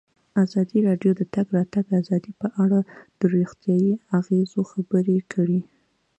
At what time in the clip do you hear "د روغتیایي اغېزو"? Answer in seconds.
3.19-4.61